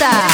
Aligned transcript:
Es. 0.00 0.29